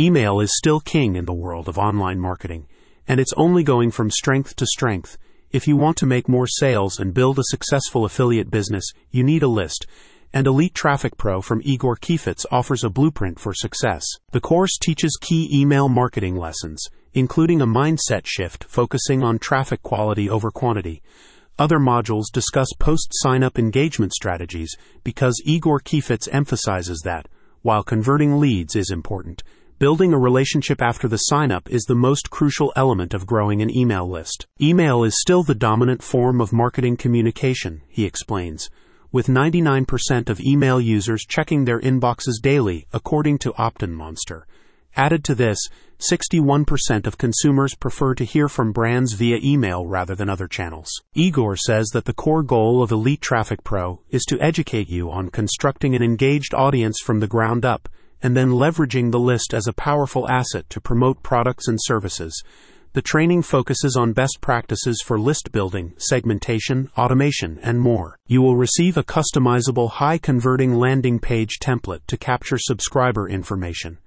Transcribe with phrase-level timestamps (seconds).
[0.00, 2.66] Email is still king in the world of online marketing,
[3.06, 5.18] and it's only going from strength to strength.
[5.50, 9.42] If you want to make more sales and build a successful affiliate business, you need
[9.42, 9.86] a list.
[10.32, 14.06] And Elite Traffic Pro from Igor Kheifets offers a blueprint for success.
[14.30, 16.82] The course teaches key email marketing lessons,
[17.12, 21.02] including a mindset shift focusing on traffic quality over quantity.
[21.58, 24.74] Other modules discuss post sign up engagement strategies
[25.04, 27.28] because Igor Kheifets emphasizes that,
[27.60, 29.42] while converting leads is important,
[29.80, 34.06] building a relationship after the signup is the most crucial element of growing an email
[34.06, 34.46] list.
[34.60, 38.68] Email is still the dominant form of marketing communication, he explains,
[39.10, 44.42] with 99% of email users checking their inboxes daily, according to OptinMonster.
[44.96, 45.58] Added to this,
[45.98, 50.90] 61% of consumers prefer to hear from brands via email rather than other channels.
[51.14, 55.30] Igor says that the core goal of Elite Traffic Pro is to educate you on
[55.30, 57.88] constructing an engaged audience from the ground up
[58.22, 62.42] and then leveraging the list as a powerful asset to promote products and services.
[62.92, 68.18] The training focuses on best practices for list building, segmentation, automation, and more.
[68.26, 73.98] You will receive a customizable, high converting landing page template to capture subscriber information.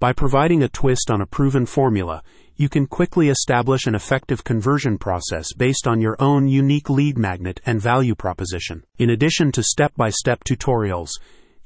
[0.00, 2.22] By providing a twist on a proven formula,
[2.56, 7.60] you can quickly establish an effective conversion process based on your own unique lead magnet
[7.66, 8.84] and value proposition.
[8.98, 11.10] In addition to step by step tutorials,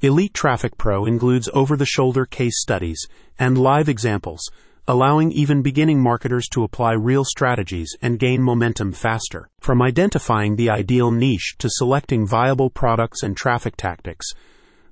[0.03, 3.07] Elite Traffic Pro includes over the shoulder case studies
[3.39, 4.41] and live examples,
[4.85, 9.47] allowing even beginning marketers to apply real strategies and gain momentum faster.
[9.61, 14.27] From identifying the ideal niche to selecting viable products and traffic tactics,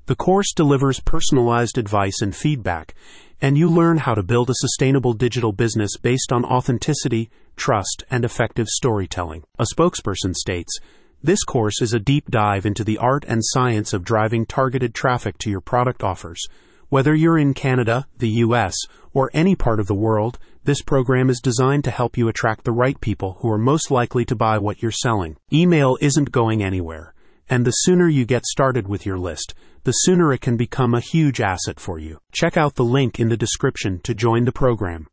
[0.06, 2.96] the course delivers personalized advice and feedback,
[3.42, 8.24] and you learn how to build a sustainable digital business based on authenticity, trust, and
[8.24, 9.44] effective storytelling.
[9.60, 10.80] A spokesperson states,
[11.24, 15.38] this course is a deep dive into the art and science of driving targeted traffic
[15.38, 16.44] to your product offers.
[16.90, 18.76] Whether you're in Canada, the US,
[19.14, 22.72] or any part of the world, this program is designed to help you attract the
[22.72, 25.38] right people who are most likely to buy what you're selling.
[25.54, 27.14] Email isn't going anywhere,
[27.48, 31.00] and the sooner you get started with your list, the sooner it can become a
[31.00, 32.20] huge asset for you.
[32.32, 35.08] Check out the link in the description to join the program.